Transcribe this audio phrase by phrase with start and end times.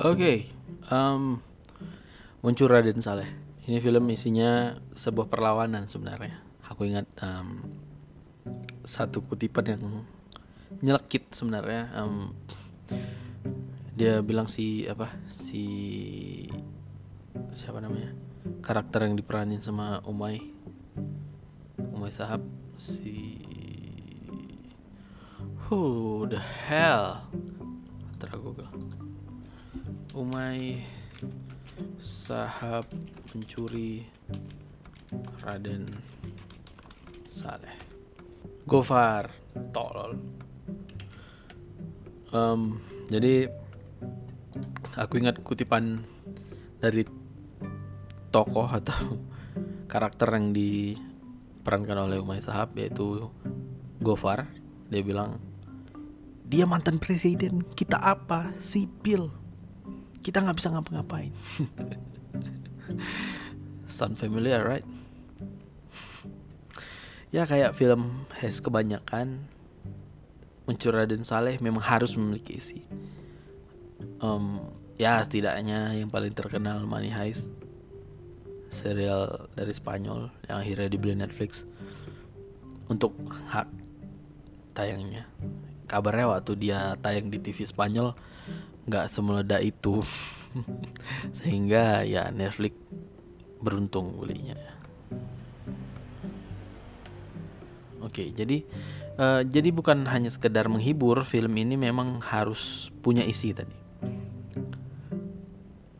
[0.00, 0.48] Oke,
[0.88, 1.44] um,
[2.40, 3.28] muncul Raden Saleh.
[3.68, 6.40] Ini film isinya sebuah perlawanan sebenarnya.
[6.72, 7.68] Aku ingat um,
[8.80, 9.84] satu kutipan yang
[10.80, 11.92] nyelekit sebenarnya.
[11.92, 12.32] Um,
[13.92, 15.68] dia bilang si apa si
[17.52, 18.16] siapa namanya
[18.64, 20.40] karakter yang diperanin sama Umay
[21.76, 22.40] Umay Sahab
[22.80, 23.36] si
[25.68, 27.28] who the hell
[28.16, 28.40] Tera
[30.10, 30.82] Umay
[32.02, 32.82] Sahab
[33.30, 34.02] mencuri
[35.46, 35.86] Raden
[37.30, 37.78] Saleh.
[38.66, 39.30] Gofar
[39.70, 40.18] tolol.
[42.34, 43.54] Um, jadi
[44.98, 46.02] aku ingat kutipan
[46.82, 47.06] dari
[48.34, 49.14] tokoh atau
[49.92, 53.30] karakter yang diperankan oleh Umay Sahab yaitu
[54.02, 54.50] Gofar.
[54.90, 55.38] Dia bilang
[56.50, 58.50] dia mantan presiden kita apa?
[58.58, 59.49] Sipil
[60.20, 61.32] kita nggak bisa ngapa-ngapain.
[63.90, 64.86] Sound familiar right?
[67.30, 69.46] Ya kayak film Has kebanyakan
[70.66, 72.82] muncul Raden Saleh memang harus memiliki isi.
[74.20, 74.60] Um,
[75.00, 77.48] ya setidaknya yang paling terkenal Money Heist
[78.70, 81.66] serial dari Spanyol yang akhirnya dibeli Netflix
[82.86, 83.14] untuk
[83.50, 83.66] hak
[84.74, 85.26] tayangnya.
[85.90, 88.14] Kabarnya waktu dia tayang di TV Spanyol
[88.90, 90.02] nggak semeledak itu.
[91.38, 92.74] Sehingga ya Netflix
[93.62, 94.58] beruntung belinya.
[98.00, 98.64] Oke jadi
[99.20, 103.78] uh, jadi bukan hanya sekedar menghibur film ini memang harus punya isi tadi.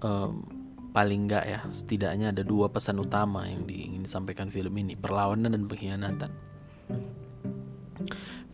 [0.00, 0.48] Um,
[0.90, 5.68] paling nggak ya setidaknya ada dua pesan utama yang ingin disampaikan film ini perlawanan dan
[5.68, 6.32] pengkhianatan.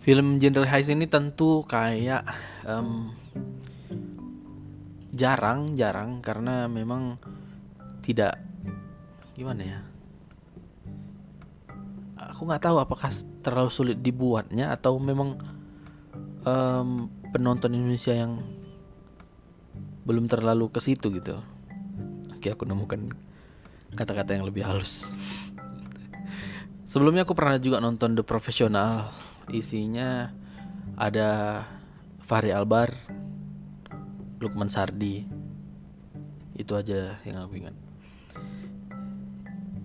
[0.02, 2.22] Film genre heist ini tentu kayak
[2.62, 3.10] um,
[5.17, 7.17] jarang jarang karena memang
[8.04, 8.38] tidak
[9.32, 9.81] gimana ya?
[12.37, 13.10] Aku nggak tahu apakah
[13.41, 15.41] terlalu sulit dibuatnya atau memang
[16.44, 18.38] um, penonton Indonesia yang
[20.06, 21.43] belum terlalu ke situ gitu.
[22.37, 23.10] Oke aku nemukan
[23.97, 25.09] kata-kata yang lebih halus.
[26.87, 29.10] Sebelumnya aku pernah juga nonton The Professional.
[29.50, 30.31] Isinya
[30.94, 31.62] ada
[32.22, 32.94] Fahri Albar,
[34.38, 35.24] Lukman Sardi.
[36.56, 37.76] Itu aja yang aku ingat.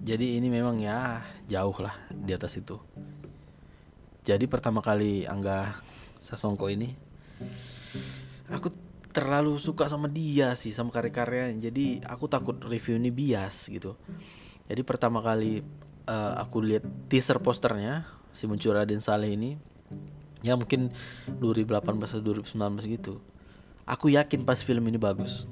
[0.01, 2.79] Jadi ini memang ya jauh lah di atas itu.
[4.25, 5.77] Jadi pertama kali Angga
[6.21, 6.93] Sasongko ini
[8.49, 8.69] aku
[9.11, 11.59] terlalu suka sama dia sih sama karya-karyanya.
[11.59, 13.99] Jadi aku takut review ini bias gitu.
[14.65, 15.61] Jadi pertama kali
[16.07, 19.59] uh, aku lihat teaser posternya si muncul Raden Saleh ini
[20.41, 20.89] ya mungkin
[21.29, 23.21] 2018 atau 2019 gitu
[23.85, 25.49] aku yakin pas film ini bagus.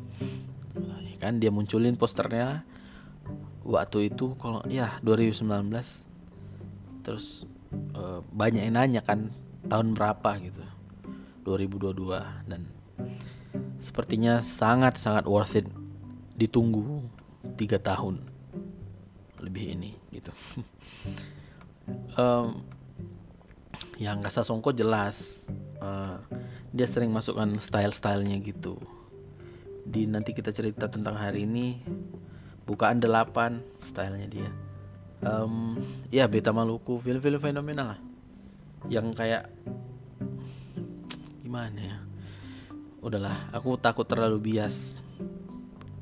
[1.05, 2.63] Ya kan dia munculin posternya
[3.63, 5.45] waktu itu kalau ya 2019
[7.03, 7.45] terus
[7.93, 9.29] uh, banyak yang nanya kan
[9.67, 10.63] tahun berapa gitu
[11.45, 12.65] 2022 dan
[13.77, 15.67] sepertinya sangat sangat worth it
[16.39, 17.03] ditunggu
[17.59, 18.23] tiga tahun
[19.39, 20.31] lebih ini gitu.
[22.13, 22.61] Um,
[23.97, 25.49] yang Kasa Songko jelas
[25.81, 26.21] uh,
[26.79, 28.79] dia sering masukkan style-stylenya gitu.
[29.83, 31.83] Di nanti kita cerita tentang hari ini
[32.63, 34.47] bukaan delapan stylenya dia.
[35.19, 35.75] Um,
[36.07, 37.99] ya Beta Maluku film-film fenomenal lah.
[38.87, 39.43] Yang kayak
[41.43, 41.97] gimana ya?
[43.03, 44.95] Udahlah aku takut terlalu bias.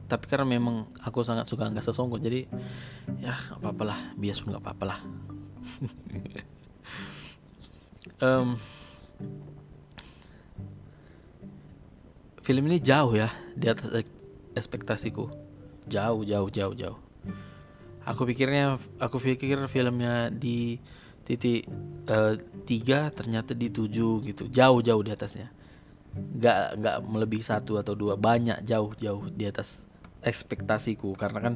[0.05, 2.45] Tapi karena memang aku sangat suka nggak sesongko jadi
[3.17, 4.99] ya apa apalah bias pun nggak apa apalah
[8.23, 8.55] um,
[12.47, 14.07] film ini jauh ya di atas
[14.55, 15.27] ekspektasiku.
[15.83, 16.99] Jauh jauh jauh jauh.
[18.07, 20.79] Aku pikirnya aku pikir filmnya di
[21.27, 21.67] titik
[22.07, 24.47] uh, tiga ternyata di tujuh gitu.
[24.47, 25.51] Jauh jauh di atasnya.
[26.15, 28.15] Nggak nggak melebihi satu atau dua.
[28.15, 29.83] Banyak jauh jauh di atas
[30.23, 31.19] ekspektasiku.
[31.19, 31.53] Karena kan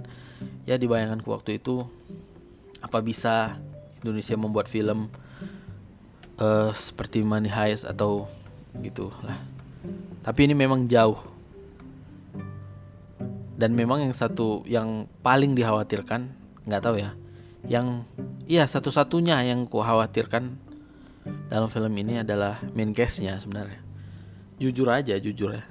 [0.68, 1.88] ya di bayanganku waktu itu
[2.84, 3.56] apa bisa
[4.04, 5.08] Indonesia membuat film
[6.36, 8.28] uh, seperti Money Heist atau
[8.84, 9.40] gitu lah.
[10.22, 11.18] Tapi ini memang jauh.
[13.58, 16.34] Dan memang yang satu yang paling dikhawatirkan
[16.66, 17.14] nggak tahu ya.
[17.66, 18.06] Yang
[18.50, 20.58] iya satu-satunya yang ku khawatirkan
[21.50, 23.82] dalam film ini adalah main case-nya sebenarnya.
[24.58, 25.66] Jujur aja, jujur ya.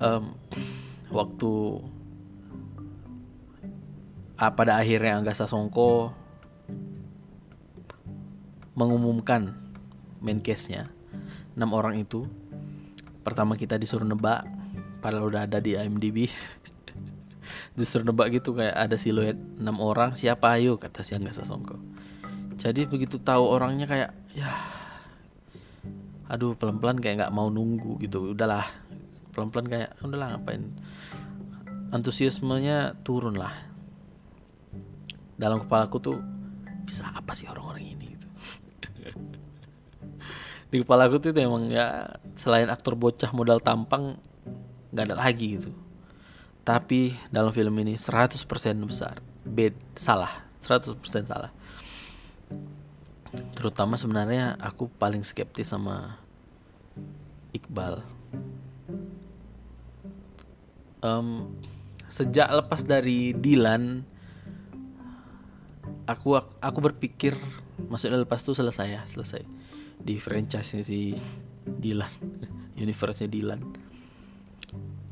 [0.00, 0.34] Um,
[1.10, 1.50] waktu
[4.38, 6.14] ah, pada akhirnya Angga Sasongko
[8.78, 9.52] mengumumkan
[10.22, 10.88] main case-nya
[11.58, 12.24] enam orang itu
[13.20, 14.44] pertama kita disuruh nebak
[15.04, 16.28] padahal udah ada di IMDb.
[17.78, 20.56] Justru nebak gitu kayak ada siluet enam orang siapa?
[20.56, 21.80] Ayo kata si Angga Sasongko.
[22.60, 24.52] Jadi begitu tahu orangnya kayak ya
[26.30, 28.36] aduh pelan-pelan kayak nggak mau nunggu gitu.
[28.36, 28.68] Udahlah
[29.32, 30.70] pelan-pelan kayak udahlah ngapain?
[31.90, 33.70] Antusiasmenya turun lah
[35.40, 36.18] dalam kepala aku tuh
[36.84, 37.99] bisa apa sih orang-orang ini
[40.70, 44.14] di kepala aku tuh emang ya selain aktor bocah modal tampang
[44.94, 45.74] nggak ada lagi gitu.
[46.62, 48.38] Tapi dalam film ini 100%
[48.86, 50.94] besar bed salah 100%
[51.26, 51.50] salah.
[53.54, 56.18] Terutama sebenarnya aku paling skeptis sama
[57.50, 58.02] Iqbal.
[61.00, 61.56] Um,
[62.12, 64.04] sejak lepas dari Dilan
[66.04, 67.38] aku aku berpikir
[67.86, 69.46] maksudnya lepas itu selesai ya selesai
[70.00, 71.12] di franchise si
[71.64, 72.12] Dilan
[72.82, 73.90] universe-nya Dilan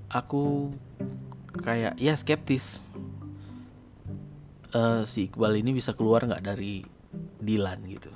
[0.09, 0.73] aku
[1.61, 2.81] kayak ya skeptis.
[4.69, 6.85] Uh, si Iqbal ini bisa keluar nggak dari
[7.41, 8.13] Dilan gitu?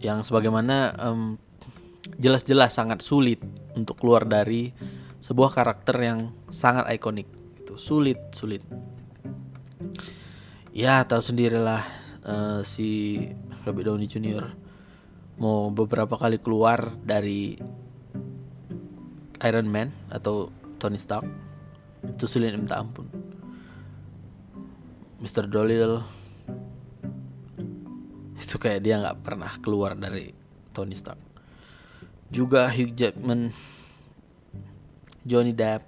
[0.00, 1.40] Yang sebagaimana um,
[2.20, 3.40] jelas-jelas sangat sulit
[3.72, 4.76] untuk keluar dari
[5.16, 8.60] sebuah karakter yang sangat ikonik itu sulit sulit.
[10.76, 11.82] Ya tahu sendirilah
[12.28, 13.16] uh, si
[13.64, 14.52] Robert Downey Jr.
[15.36, 17.60] mau beberapa kali keluar dari
[19.44, 20.48] Iron Man atau
[20.80, 21.28] Tony Stark
[22.08, 23.08] itu sulit minta ampun
[25.20, 25.48] Mr.
[25.48, 26.04] Dolittle
[28.40, 30.32] itu kayak dia nggak pernah keluar dari
[30.72, 31.20] Tony Stark
[32.32, 33.52] juga Hugh Jackman
[35.26, 35.82] Johnny Depp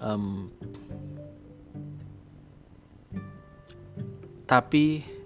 [0.00, 0.48] um,
[4.48, 5.17] tapi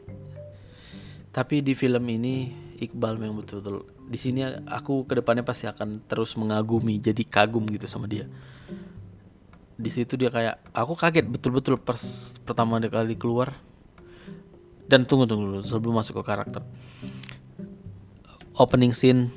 [1.32, 6.36] tapi di film ini Iqbal memang betul-betul di sini aku ke depannya pasti akan terus
[6.36, 8.28] mengagumi jadi kagum gitu sama dia.
[9.80, 11.80] Di situ dia kayak aku kaget betul-betul
[12.44, 13.56] pertama kali keluar.
[14.84, 16.60] Dan tunggu tunggu dulu sebelum masuk ke karakter.
[18.52, 19.32] Opening scene.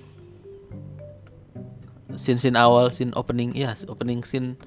[2.19, 4.59] Scene scene awal scene opening iya opening scene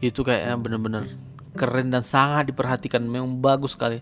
[0.00, 1.04] itu kayaknya bener-bener
[1.52, 4.00] keren dan sangat diperhatikan memang bagus sekali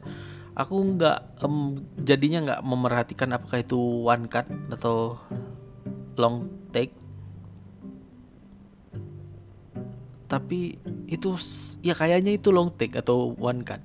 [0.59, 5.15] aku nggak um, jadinya nggak memerhatikan apakah itu one cut atau
[6.19, 6.93] long take.
[10.27, 10.77] Tapi
[11.09, 11.39] itu
[11.81, 13.81] ya kayaknya itu long take atau one cut.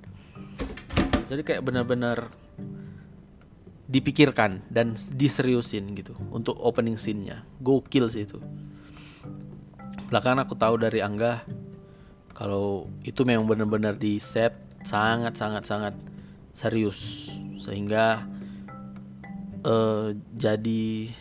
[1.29, 2.33] Jadi kayak benar-benar
[3.87, 7.45] dipikirkan dan diseriusin gitu untuk opening scene-nya.
[7.61, 8.41] Gokil sih itu.
[10.09, 11.45] Belakangan aku tahu dari Angga
[12.33, 15.93] kalau itu memang benar-benar di set sangat sangat sangat
[16.53, 17.27] serius.
[17.59, 18.23] Sehingga
[19.65, 21.11] uh, jadi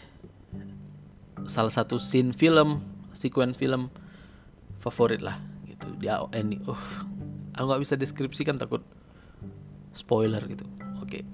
[1.49, 3.91] salah satu scene film sekuen film
[4.79, 5.89] favorit lah gitu.
[5.99, 6.61] Dia ini.
[6.63, 7.11] Uh
[7.53, 8.81] aku nggak bisa deskripsikan takut
[9.93, 10.65] spoiler gitu.
[11.05, 11.25] Oke.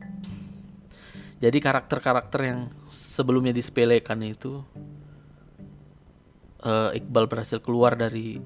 [1.38, 2.60] Jadi karakter-karakter yang
[2.90, 4.58] sebelumnya disepelekan itu
[6.66, 8.42] uh, Iqbal berhasil keluar dari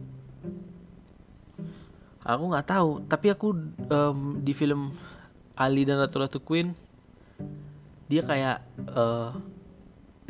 [2.21, 2.91] aku nggak tahu.
[3.09, 3.49] Tapi aku
[3.89, 4.93] um, di film
[5.57, 6.73] Ali dan Ratu Ratu Queen
[8.13, 8.61] dia kayak
[8.93, 9.33] uh,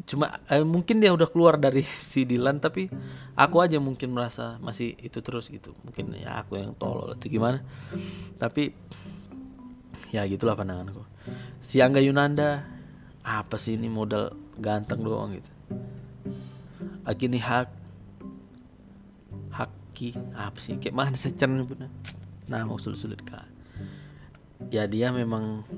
[0.02, 2.91] cuma eh, mungkin dia udah keluar dari si Dylan tapi
[3.34, 5.74] aku aja mungkin merasa masih itu terus gitu.
[5.82, 7.62] Mungkin ya aku yang tolol atau gimana.
[8.38, 8.70] Tapi
[10.14, 11.02] ya gitulah pandanganku.
[11.67, 12.67] Si Angga Yunanda
[13.22, 15.50] apa sih ini modal ganteng doang gitu?
[17.02, 17.70] Agini Hak
[19.55, 20.79] Haki apa sih?
[20.79, 21.34] Kayak mana sih
[22.50, 23.51] nah mau sulit-sulit kak
[24.72, 25.69] ya dia memang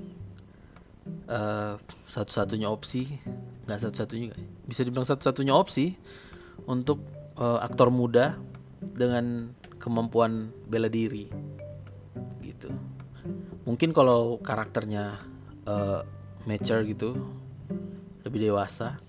[1.27, 1.75] uh,
[2.07, 3.19] satu-satunya opsi.
[3.67, 4.31] Nggak satu-satunya
[4.71, 5.99] bisa dibilang satu-satunya opsi
[6.71, 7.03] untuk
[7.37, 8.39] uh, aktor muda
[8.79, 9.51] dengan
[9.83, 11.27] kemampuan bela diri
[12.41, 12.71] gitu.
[13.67, 15.19] Mungkin kalau karakternya
[15.67, 16.07] uh,
[16.47, 17.19] mature gitu
[18.25, 19.01] lebih dewasa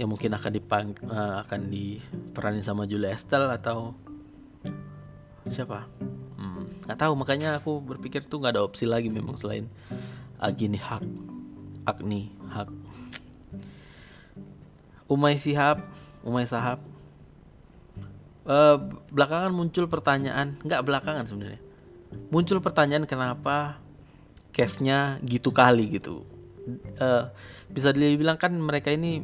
[0.00, 3.94] ya mungkin akan dipang uh, akan diperanin sama Julia Estelle atau
[5.50, 5.88] siapa?
[6.86, 7.12] Nggak tahu.
[7.14, 9.70] Makanya aku berpikir tuh nggak ada opsi lagi memang selain
[10.42, 11.06] Agini Hak
[11.86, 12.68] Agni Hak.
[15.06, 15.82] Umay Sihab
[16.26, 16.82] Umay Sahab.
[18.42, 18.74] Uh,
[19.14, 21.62] belakangan muncul pertanyaan nggak belakangan sebenarnya.
[22.34, 23.78] Muncul pertanyaan kenapa
[24.50, 26.26] case-nya gitu kali gitu.
[26.98, 27.30] Uh,
[27.70, 29.22] bisa dibilang kan mereka ini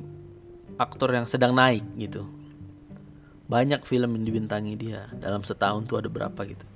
[0.79, 2.38] aktor yang sedang naik gitu
[3.49, 5.09] banyak film yang dibintangi dia.
[5.17, 6.67] Dalam setahun tuh ada berapa gitu.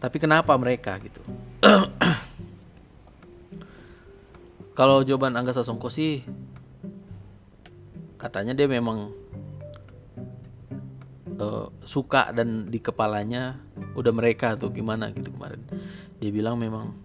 [0.00, 1.20] Tapi kenapa mereka gitu?
[4.78, 6.24] Kalau jawaban Angga Sasongko sih
[8.16, 9.12] katanya dia memang
[11.36, 13.60] uh, suka dan di kepalanya
[13.92, 15.60] udah mereka tuh gimana gitu kemarin.
[16.16, 16.96] Dia bilang memang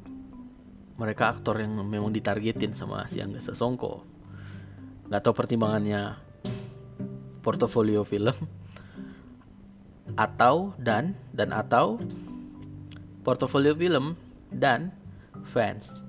[0.95, 4.07] mereka aktor yang memang ditargetin sama si Angga Sasongko.
[5.11, 6.24] Nggak tahu pertimbangannya
[7.45, 8.33] portofolio film
[10.17, 12.01] atau dan dan atau
[13.21, 14.17] portofolio film
[14.49, 14.89] dan
[15.53, 16.01] fans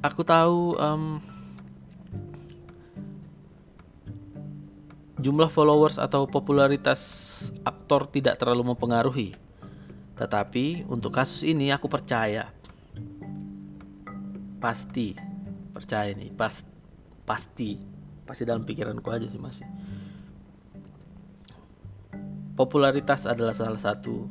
[0.00, 1.20] aku tahu um,
[5.20, 7.00] jumlah followers atau popularitas
[7.62, 9.30] aktor tidak terlalu mempengaruhi.
[10.16, 12.48] Tetapi untuk kasus ini aku percaya.
[14.60, 15.16] Pasti
[15.72, 16.64] percaya nih, pas
[17.24, 17.76] pasti
[18.30, 19.66] pasti dalam pikiranku aja sih masih.
[22.54, 24.30] Popularitas adalah salah satu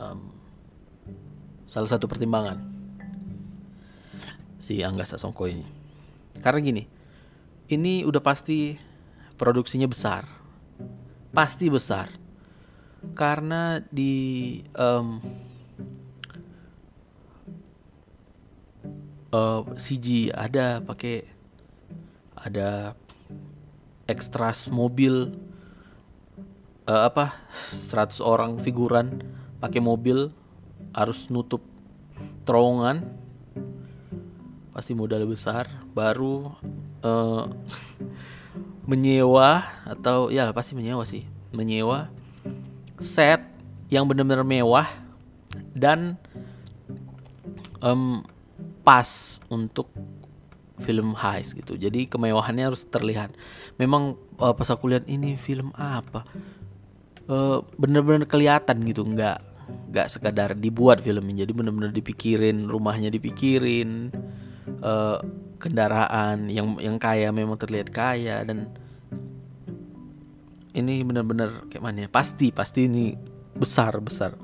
[0.00, 0.20] um,
[1.68, 2.56] salah satu pertimbangan
[4.56, 5.66] si Angga Sasongko ini.
[6.40, 6.82] Karena gini,
[7.68, 8.72] ini udah pasti
[9.36, 10.40] produksinya besar
[11.30, 12.10] pasti besar
[13.14, 15.22] karena di um,
[19.32, 21.24] uh, CG ada pakai
[22.40, 22.96] ada
[24.08, 25.36] ekstras mobil
[26.88, 27.38] uh, apa
[27.76, 29.22] 100 orang figuran
[29.62, 30.32] pakai mobil
[30.96, 31.62] harus nutup
[32.42, 33.06] terowongan
[34.74, 36.50] pasti modal besar baru
[37.04, 37.46] uh,
[38.90, 42.10] menyewa atau ya pasti menyewa sih menyewa
[42.98, 43.44] set
[43.92, 44.88] yang benar-benar mewah
[45.74, 46.16] dan
[47.82, 48.22] um,
[48.82, 49.90] pas untuk
[50.82, 51.76] film heist gitu.
[51.76, 53.36] Jadi kemewahannya harus terlihat.
[53.76, 56.24] Memang uh, pas aku lihat ini film apa?
[57.30, 59.04] Uh, bener-bener kelihatan gitu.
[59.06, 59.44] Nggak
[59.92, 61.46] nggak sekadar dibuat filmnya.
[61.46, 64.10] Jadi bener-bener dipikirin rumahnya dipikirin
[64.82, 65.22] uh,
[65.60, 68.42] kendaraan yang yang kaya memang terlihat kaya.
[68.42, 68.72] Dan
[70.74, 72.08] ini benar-benar kayak mana ya?
[72.10, 73.14] Pasti pasti ini
[73.54, 74.34] besar besar.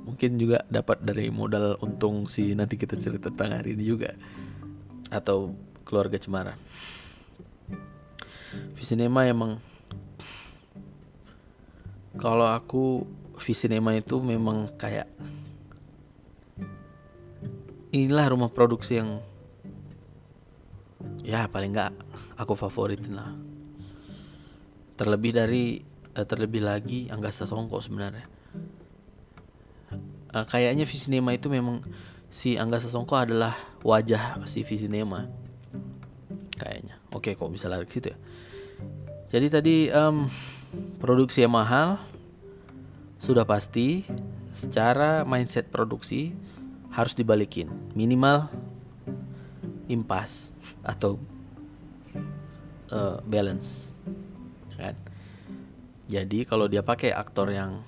[0.00, 4.10] Mungkin juga dapat dari modal untung si nanti kita cerita tentang hari ini juga
[5.10, 5.52] atau
[5.84, 6.54] keluarga Cemara?
[8.74, 9.60] Visinema emang
[12.18, 13.04] kalau aku
[13.40, 15.08] Visinema itu memang kayak
[17.90, 19.18] inilah rumah produksi yang
[21.24, 21.92] ya paling nggak
[22.36, 23.32] aku favoritin lah.
[25.00, 25.80] Terlebih dari
[26.16, 28.26] uh, terlebih lagi Angga Sasongko sebenarnya.
[30.30, 31.82] Uh, kayaknya Visinema itu memang
[32.30, 35.26] si Angga Sasongko adalah wajah si Visinema
[36.54, 37.02] kayaknya.
[37.10, 38.18] Oke kok bisa lari ke situ ya?
[39.30, 40.30] Jadi tadi um,
[41.02, 41.98] produksi yang mahal
[43.18, 44.06] sudah pasti
[44.54, 46.30] secara mindset produksi
[46.94, 47.70] harus dibalikin.
[47.98, 48.46] Minimal
[49.90, 50.54] impas
[50.86, 51.18] atau
[52.94, 53.90] uh, balance
[54.78, 54.94] kan?
[56.10, 57.82] Jadi kalau dia pakai aktor yang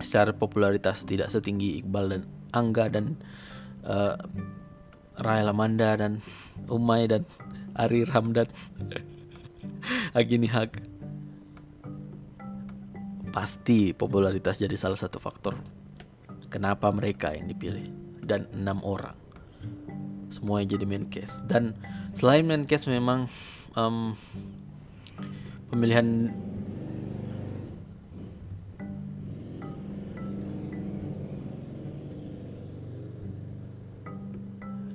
[0.00, 3.18] secara popularitas tidak setinggi Iqbal dan Angga dan
[3.84, 4.16] uh,
[5.20, 6.24] Rai Lamanda dan
[6.66, 7.28] Umay dan
[7.76, 8.48] Ari Ramdan
[10.16, 10.80] Agini Hak.
[13.30, 15.54] Pasti popularitas jadi salah satu faktor
[16.50, 17.86] kenapa mereka yang dipilih
[18.26, 19.14] dan enam orang.
[20.34, 21.38] Semuanya jadi main case.
[21.46, 21.78] Dan
[22.14, 23.30] selain main case memang
[23.78, 24.18] um,
[25.70, 26.34] pemilihan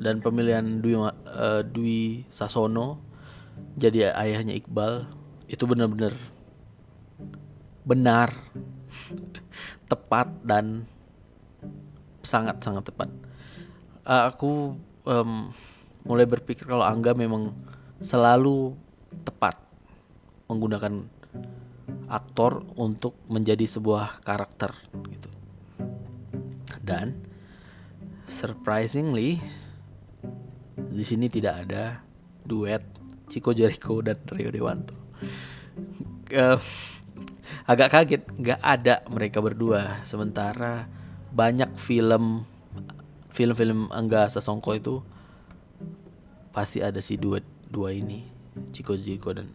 [0.06, 3.02] dan pemilihan Dwi, uh, Dwi Sasono
[3.74, 5.10] jadi ayahnya Iqbal
[5.50, 6.14] itu benar-benar
[7.82, 8.30] benar
[9.92, 10.86] tepat dan
[12.22, 13.10] sangat-sangat tepat.
[14.06, 14.52] Uh, aku
[15.06, 15.50] um,
[16.06, 17.54] mulai berpikir kalau Angga memang
[18.02, 18.78] selalu
[19.26, 19.58] tepat
[20.50, 21.06] menggunakan
[22.10, 24.74] aktor untuk menjadi sebuah karakter
[25.10, 25.30] gitu.
[26.86, 27.18] Dan
[28.30, 29.42] surprisingly
[30.96, 32.00] di sini tidak ada
[32.48, 32.82] duet
[33.28, 34.96] Chico Jericho dan Rio Dewanto.
[36.32, 36.58] Uh,
[37.68, 40.90] agak kaget nggak ada mereka berdua sementara
[41.36, 42.48] banyak film
[43.36, 44.96] film-film Angga Sasongko itu
[46.56, 48.24] pasti ada si duet dua ini
[48.72, 49.52] Ciko Jiko dan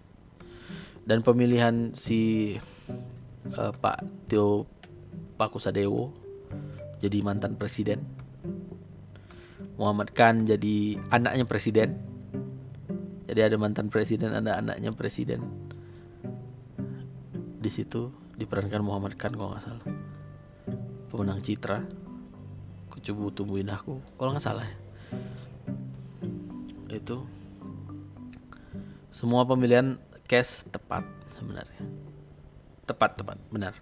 [1.08, 2.54] dan pemilihan si
[3.56, 4.68] uh, Pak Tio
[5.40, 6.12] Pakusadewo
[7.00, 8.04] jadi mantan presiden
[9.80, 11.96] Muhammad Khan jadi anaknya presiden.
[13.24, 15.40] Jadi ada mantan presiden ada anaknya presiden.
[17.56, 19.86] Di situ diperankan Muhammad Khan kalau nggak salah.
[21.08, 21.80] Pemenang Citra.
[22.92, 24.76] Kucubu tumbuhin aku kalau nggak salah ya.
[26.92, 27.24] itu.
[29.16, 29.96] Semua pemilihan
[30.28, 31.80] cast tepat sebenarnya.
[32.84, 33.72] Tepat tepat benar.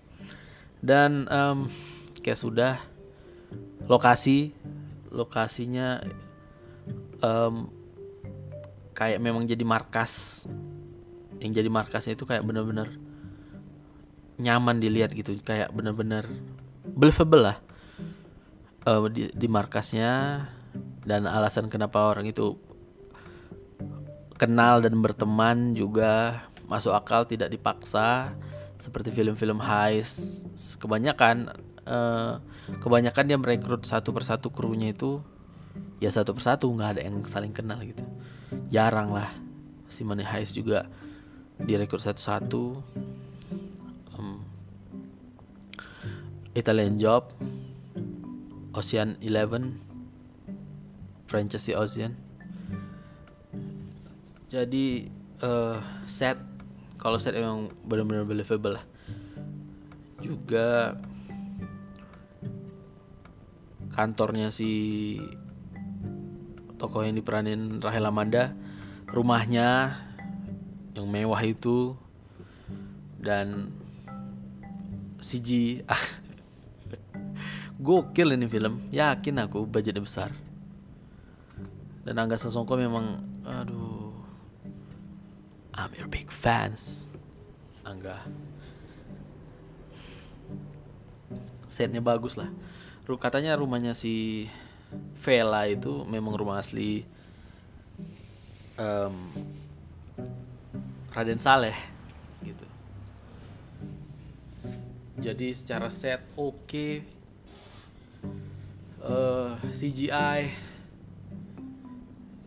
[0.79, 1.67] Dan um,
[2.23, 2.79] cast sudah.
[3.89, 4.53] Lokasi
[5.11, 6.03] lokasinya
[7.23, 7.69] um,
[8.95, 10.45] kayak memang jadi markas.
[11.39, 12.99] Yang jadi markasnya itu kayak bener-bener
[14.43, 15.39] nyaman dilihat gitu.
[15.43, 16.27] Kayak bener-bener
[16.83, 17.57] believable lah
[18.87, 20.45] uh, di, di markasnya.
[21.07, 22.59] Dan alasan kenapa orang itu
[24.37, 28.35] kenal dan berteman juga masuk akal tidak dipaksa.
[28.79, 30.47] Seperti film-film heist
[30.79, 31.51] kebanyakan
[31.87, 32.39] uh,
[32.77, 35.25] kebanyakan dia merekrut satu persatu krunya itu
[35.99, 38.05] ya satu persatu nggak ada yang saling kenal gitu.
[38.69, 39.33] Jarang lah.
[39.89, 40.87] Si Money Heist juga
[41.59, 42.65] direkrut satu-satu.
[44.15, 44.45] Um,
[46.53, 47.33] Italian Job
[48.77, 49.81] Ocean Eleven
[51.27, 52.15] franchise Ocean.
[54.49, 55.13] Jadi
[55.45, 55.77] uh,
[56.09, 56.41] set
[56.99, 58.85] kalau set emang benar-benar believable lah.
[60.19, 60.99] Juga
[63.99, 65.19] kantornya si
[66.79, 68.55] tokoh yang diperanin Rahel Amanda
[69.11, 69.99] rumahnya
[70.95, 71.99] yang mewah itu
[73.19, 73.75] dan
[75.19, 75.99] CG ah
[77.83, 80.31] gokil ini film yakin aku budgetnya besar.
[82.07, 84.15] Dan Angga Sasongko memang aduh
[85.75, 87.11] I'm your big fans
[87.83, 88.23] Angga.
[91.67, 92.47] Setnya bagus lah
[93.17, 94.45] katanya rumahnya si
[95.25, 97.09] Vela itu memang rumah asli
[98.77, 99.17] um,
[101.09, 101.77] Raden Saleh
[102.45, 102.67] gitu.
[105.19, 106.93] Jadi secara set oke, okay.
[109.01, 110.41] uh, eh, CGI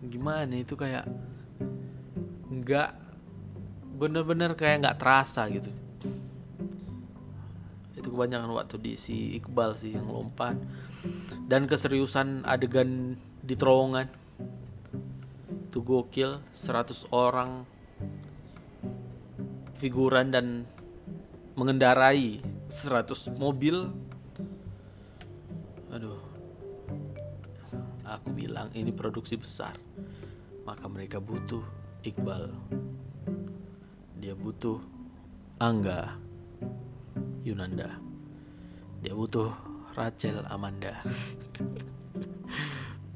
[0.02, 1.06] gimana itu kayak
[2.52, 2.90] nggak
[4.02, 5.70] bener-bener kayak nggak terasa gitu
[8.02, 10.58] itu kebanyakan waktu di si Iqbal sih yang lompat.
[11.46, 14.10] Dan keseriusan adegan di terowongan.
[15.70, 17.64] Itu gokil 100 orang
[19.80, 20.66] figuran dan
[21.54, 23.88] mengendarai 100 mobil.
[25.94, 26.20] Aduh.
[28.04, 29.80] Aku bilang ini produksi besar
[30.66, 31.64] maka mereka butuh
[32.06, 32.50] Iqbal.
[34.22, 34.78] Dia butuh
[35.62, 36.31] Angga
[37.42, 37.98] Yunanda.
[39.02, 39.50] Dia butuh
[39.98, 41.02] Rachel Amanda.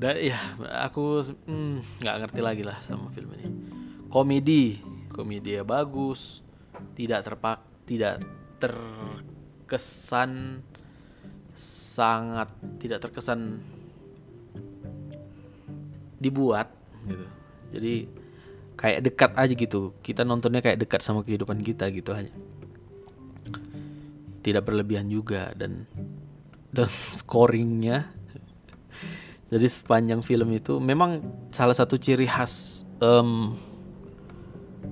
[0.02, 0.38] Dan ya
[0.86, 3.48] aku hmm, nggak ngerti lagi lah sama film ini.
[4.12, 4.82] Komedi.
[5.14, 6.44] Komedi ya bagus
[6.92, 8.20] tidak terpak tidak
[8.60, 10.60] terkesan
[11.56, 13.64] sangat tidak terkesan
[16.20, 16.68] dibuat
[17.08, 17.26] gitu.
[17.72, 17.94] Jadi
[18.76, 19.96] kayak dekat aja gitu.
[20.04, 22.36] Kita nontonnya kayak dekat sama kehidupan kita gitu aja
[24.46, 25.90] tidak berlebihan juga dan
[26.70, 26.86] dan
[27.20, 28.14] scoringnya.
[29.50, 33.58] Jadi sepanjang film itu memang salah satu ciri khas um,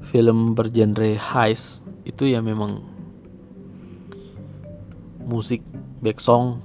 [0.10, 2.82] film bergenre heist itu ya memang
[5.26, 5.66] musik
[6.04, 6.62] back song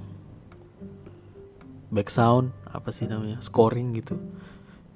[1.89, 4.17] back sound apa sih namanya scoring gitu.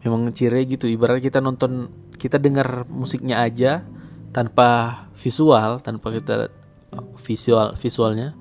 [0.06, 3.82] Memang ciri gitu ibarat kita nonton kita dengar musiknya aja
[4.34, 6.63] tanpa visual tanpa kita
[7.22, 8.38] visual visualnya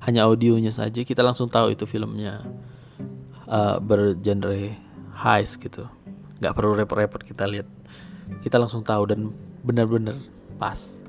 [0.00, 2.44] hanya audionya saja kita langsung tahu itu filmnya
[3.50, 4.78] uh, bergenre
[5.20, 5.84] heist gitu.
[6.40, 7.68] Nggak perlu repot-repot kita lihat.
[8.40, 9.20] Kita langsung tahu dan
[9.60, 10.16] benar-benar
[10.56, 11.02] pas.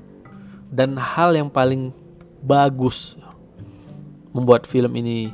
[0.68, 1.94] Dan hal yang paling
[2.42, 3.16] bagus
[4.34, 5.30] membuat film ini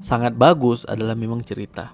[0.00, 1.92] sangat bagus adalah memang cerita.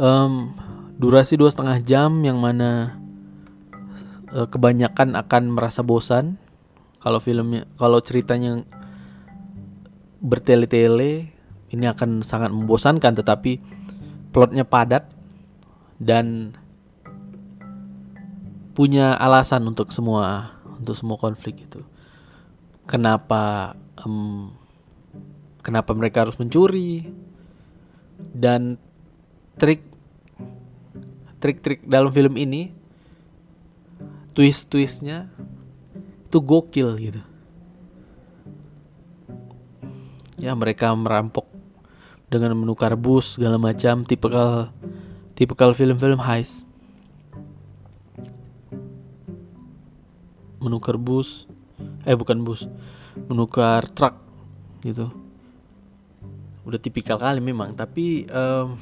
[0.00, 0.56] Um,
[0.96, 2.96] durasi dua setengah jam yang mana
[4.32, 6.40] uh, kebanyakan akan merasa bosan
[7.00, 8.64] kalau filmnya kalau ceritanya
[10.20, 11.30] bertele-tele
[11.70, 13.60] ini akan sangat membosankan tetapi
[14.32, 15.08] plotnya padat
[15.96, 16.52] dan
[18.76, 21.80] punya alasan untuk semua untuk semua konflik itu.
[22.84, 23.72] Kenapa
[24.04, 24.52] um,
[25.64, 27.08] kenapa mereka harus mencuri?
[28.36, 28.76] Dan
[29.56, 29.80] trik
[31.40, 32.72] trik-trik dalam film ini
[34.36, 35.32] twist-twistnya
[36.36, 37.20] itu gokil gitu.
[40.36, 41.48] Ya mereka merampok
[42.28, 44.68] dengan menukar bus segala macam tipikal
[45.32, 46.68] tipikal film-film heist.
[50.60, 51.48] Menukar bus
[52.04, 52.68] eh bukan bus
[53.32, 54.12] menukar truk
[54.84, 55.08] gitu.
[56.68, 58.76] Udah tipikal kali memang tapi um,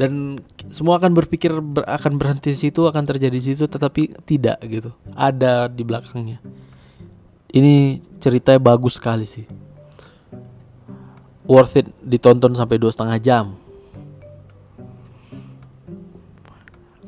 [0.00, 0.40] dan
[0.72, 4.96] semua akan berpikir ber, akan berhenti di situ akan terjadi di situ tetapi tidak gitu.
[5.12, 6.40] Ada di belakangnya.
[7.52, 9.44] Ini ceritanya bagus sekali sih.
[11.44, 13.46] Worth it ditonton sampai dua setengah jam.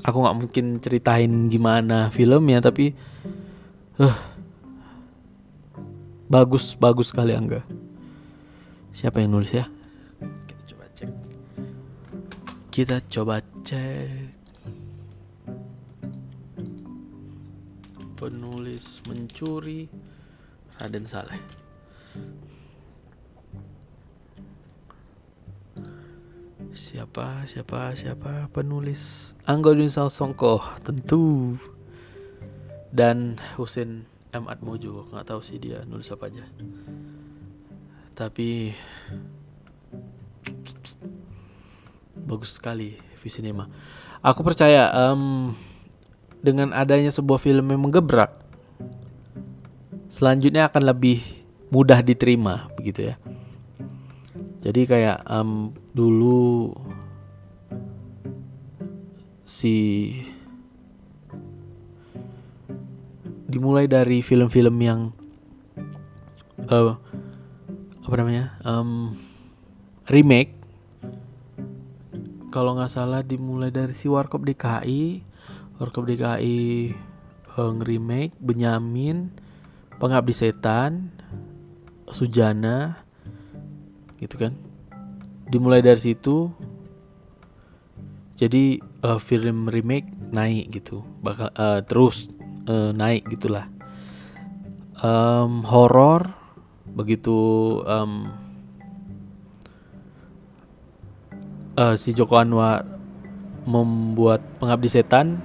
[0.05, 2.93] Aku nggak mungkin ceritain gimana filmnya tapi
[3.97, 4.19] uh,
[6.29, 7.65] bagus bagus sekali angga.
[8.93, 9.72] Siapa yang nulis ya
[12.73, 14.33] kita coba cek.
[18.17, 19.93] Penulis mencuri
[20.81, 21.43] Raden Saleh.
[26.73, 29.37] Siapa, siapa, siapa penulis?
[29.45, 31.61] Angga Dunisal Songko tentu.
[32.89, 34.49] Dan Husin M.
[34.49, 36.45] Atmojo nggak tahu sih dia nulis apa aja.
[38.17, 38.73] Tapi
[42.25, 43.71] bagus sekali Visinema.
[44.23, 45.55] Aku percaya um,
[46.43, 48.35] dengan adanya sebuah film yang menggebrak,
[50.11, 51.23] selanjutnya akan lebih
[51.71, 53.15] mudah diterima, begitu ya.
[54.63, 56.71] Jadi kayak um, dulu
[59.43, 59.75] si
[63.51, 65.01] dimulai dari film-film yang
[66.71, 66.95] uh,
[68.07, 69.19] apa namanya um,
[70.09, 70.62] remake
[72.53, 75.25] kalau nggak salah dimulai dari si Warkop DKI
[75.81, 76.93] Warkop DKI
[77.57, 79.33] uh, remake Benyamin
[79.97, 81.11] Pengabdi Setan
[82.13, 83.03] Sujana
[84.21, 84.53] gitu kan.
[85.49, 86.53] Dimulai dari situ
[88.37, 91.03] jadi uh, film remake naik gitu.
[91.25, 92.29] Bakal uh, terus
[92.69, 93.67] uh, naik gitulah.
[95.03, 96.31] Um, horor
[96.93, 97.35] begitu
[97.89, 98.31] um,
[101.83, 102.87] uh, si Joko Anwar
[103.67, 105.43] membuat pengabdi setan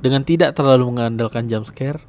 [0.00, 2.00] dengan tidak terlalu mengandalkan jump scare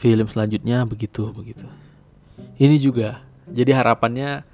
[0.00, 1.68] film selanjutnya begitu begitu.
[2.56, 4.44] Ini juga jadi harapannya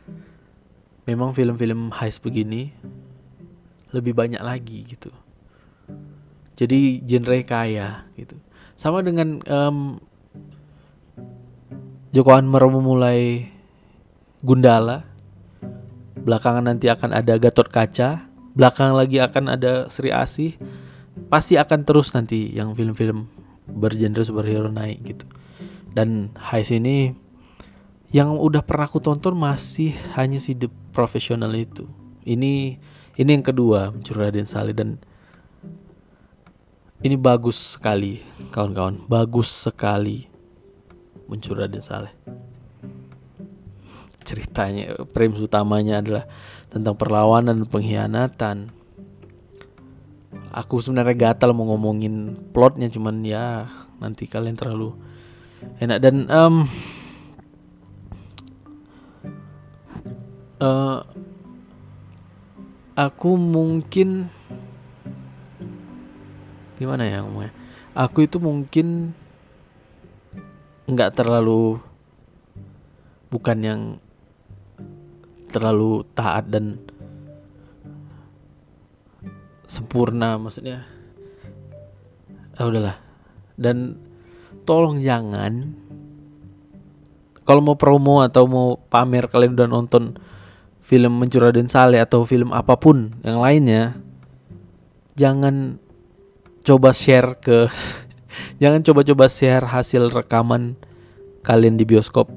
[1.09, 2.75] memang film-film heist begini
[3.91, 5.11] lebih banyak lagi gitu.
[6.59, 8.37] Jadi genre kaya gitu.
[8.79, 9.99] Sama dengan um,
[12.15, 13.58] Joko Anwar memulai
[14.43, 15.03] Gundala.
[16.19, 18.31] Belakangan nanti akan ada Gatot Kaca.
[18.55, 20.55] Belakangan lagi akan ada Sri Asih.
[21.27, 23.27] Pasti akan terus nanti yang film-film
[23.67, 25.27] bergenre superhero naik gitu.
[25.91, 27.11] Dan Heist ini
[28.15, 31.85] yang udah pernah aku tonton masih hanya si The Professional itu.
[32.23, 32.79] Ini
[33.19, 35.03] ini yang kedua mencuri Raden Saleh dan
[37.03, 38.23] ini bagus sekali
[38.55, 40.31] kawan-kawan, bagus sekali
[41.27, 42.15] mencuri Raden Saleh
[44.29, 46.25] ceritanya premis utamanya adalah
[46.69, 48.57] tentang perlawanan dan pengkhianatan.
[50.53, 54.93] Aku sebenarnya gatal mau ngomongin plotnya cuman ya nanti kalian terlalu
[55.81, 55.99] enak.
[56.05, 56.69] Dan um,
[60.61, 61.01] uh,
[62.93, 64.29] aku mungkin
[66.77, 67.57] gimana ya ngomongnya?
[67.97, 69.17] Aku itu mungkin
[70.89, 71.81] nggak terlalu
[73.29, 73.81] bukan yang
[75.49, 76.81] terlalu taat dan
[79.69, 80.85] sempurna maksudnya
[82.59, 82.97] ah udahlah.
[83.59, 83.99] Dan
[84.69, 85.75] tolong jangan
[87.49, 90.21] kalau mau promo atau mau pamer kalian udah nonton
[90.85, 93.97] film Mencuri Raden Saleh atau film apa pun yang lainnya
[95.17, 95.81] jangan
[96.61, 97.73] coba share ke
[98.63, 100.77] jangan coba-coba share hasil rekaman
[101.41, 102.29] kalian di bioskop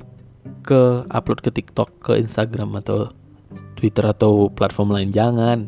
[0.61, 3.09] ke upload ke TikTok, ke Instagram atau
[3.75, 5.59] Twitter atau platform lain jangan.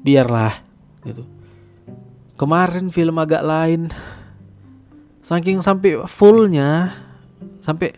[0.00, 0.56] Biarlah
[1.04, 1.24] gitu.
[2.38, 3.90] Kemarin film agak lain
[5.20, 6.96] saking sampai fullnya
[7.60, 7.92] sampai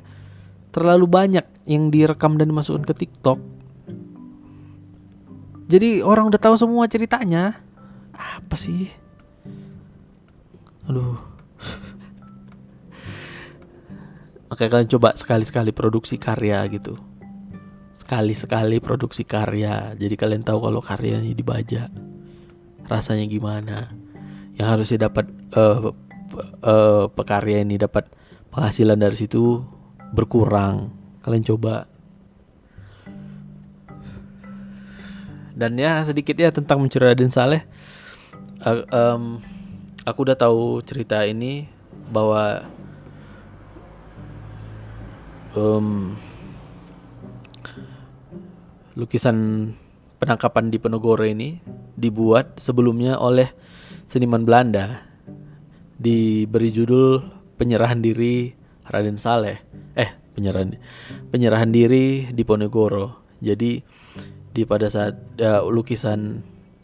[0.74, 3.38] terlalu banyak yang direkam dan dimasukkan ke TikTok.
[5.70, 7.62] Jadi orang udah tahu semua ceritanya.
[8.10, 8.90] Apa sih?
[10.90, 11.30] Aduh.
[14.50, 16.98] Makanya kalian coba sekali-sekali produksi karya gitu.
[17.94, 19.94] Sekali-sekali produksi karya.
[19.94, 21.86] Jadi kalian tahu kalau karyanya dibaca.
[22.90, 23.94] Rasanya gimana.
[24.58, 25.94] Yang harusnya dapat uh,
[26.66, 28.10] uh, pekarya ini dapat
[28.50, 29.62] penghasilan dari situ
[30.10, 30.90] berkurang.
[31.22, 31.86] Kalian coba.
[35.54, 37.62] Dan ya sedikit ya tentang mencuri Raden Saleh.
[38.66, 39.22] Uh, um,
[40.02, 41.70] aku udah tahu cerita ini
[42.10, 42.66] bahwa
[45.54, 46.14] um,
[48.94, 49.70] lukisan
[50.20, 51.58] penangkapan di Penogoro ini
[51.96, 53.50] dibuat sebelumnya oleh
[54.04, 55.06] seniman Belanda.
[56.00, 57.20] Diberi judul
[57.60, 58.56] penyerahan diri
[58.88, 59.60] Raden Saleh.
[59.92, 60.76] Eh penyerahan
[61.28, 63.36] penyerahan diri di Ponegoro.
[63.40, 63.80] Jadi
[64.50, 66.40] di pada saat uh, lukisan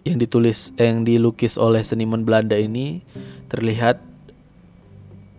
[0.07, 3.03] yang ditulis yang dilukis oleh seniman Belanda ini
[3.51, 3.99] terlihat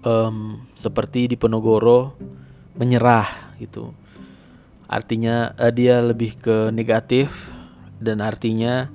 [0.03, 2.17] um, seperti di Ponegoro
[2.77, 3.91] menyerah gitu
[4.87, 7.51] artinya uh, dia lebih ke negatif
[7.97, 8.87] dan artinya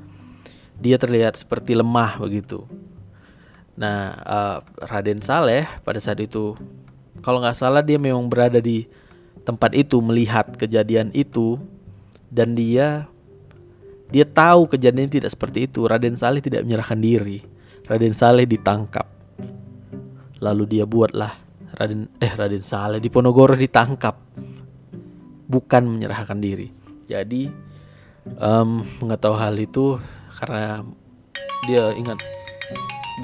[0.78, 2.64] dia terlihat seperti lemah begitu
[3.76, 6.56] nah uh, Raden Saleh pada saat itu
[7.20, 8.88] kalau nggak salah dia memang berada di
[9.42, 11.58] tempat itu melihat kejadian itu
[12.32, 13.06] dan dia
[14.12, 15.88] dia tahu kejadian tidak seperti itu.
[15.88, 17.40] Raden Saleh tidak menyerahkan diri.
[17.88, 19.08] Raden Saleh ditangkap.
[20.36, 21.32] Lalu dia buatlah
[21.72, 24.16] Raden eh Raden Saleh di Ponorogo ditangkap.
[25.48, 26.68] Bukan menyerahkan diri.
[27.08, 27.48] Jadi
[28.40, 29.96] um, mengetahui hal itu
[30.36, 30.84] karena
[31.64, 32.20] dia ingat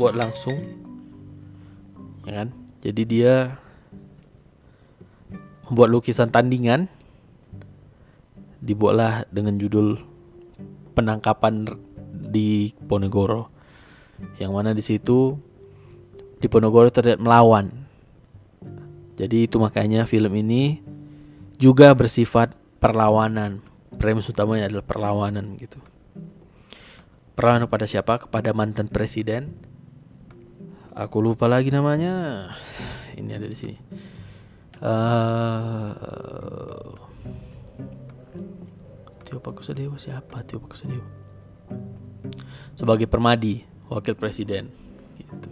[0.00, 0.56] buat langsung.
[2.24, 2.48] Ya kan?
[2.84, 3.56] Jadi dia
[5.68, 6.88] membuat lukisan tandingan.
[8.58, 9.96] Dibuatlah dengan judul
[10.92, 11.68] penangkapan
[12.10, 13.48] di Ponegoro.
[14.42, 15.38] Yang mana di situ
[16.42, 17.87] di Ponegoro terlihat melawan
[19.18, 20.78] jadi itu makanya film ini
[21.58, 23.58] juga bersifat perlawanan.
[23.98, 25.82] Premis utamanya adalah perlawanan gitu.
[27.34, 28.22] Perlawanan kepada siapa?
[28.22, 29.58] Kepada mantan presiden.
[30.94, 32.46] Aku lupa lagi namanya.
[33.18, 33.74] Ini ada di sini.
[34.78, 35.90] Uh,
[39.26, 40.46] Tio Pakusadewa siapa?
[40.46, 41.18] Tio Pakusadewa
[42.78, 44.70] sebagai permadi wakil presiden
[45.18, 45.47] gitu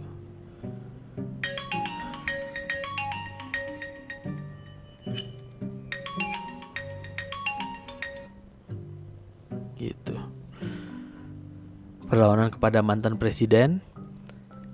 [12.17, 13.85] perlawanan kepada mantan presiden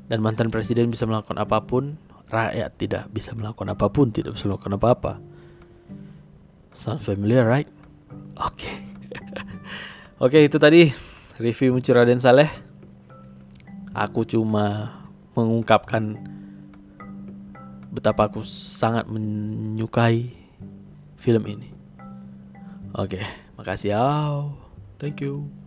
[0.08, 2.00] dan mantan presiden bisa melakukan apa pun
[2.32, 5.14] rakyat tidak bisa melakukan apa pun tidak bisa melakukan apa-apa
[6.72, 7.68] sound familiar right
[8.40, 8.76] oke okay.
[10.24, 10.88] Oke itu tadi
[11.36, 12.48] review Muncul Raden Saleh.
[13.92, 14.96] Aku cuma
[15.36, 16.16] mengungkapkan
[17.92, 20.32] betapa aku sangat menyukai
[21.20, 21.76] film ini.
[22.96, 23.20] Oke,
[23.60, 24.06] makasih ya.
[24.96, 25.63] Thank you.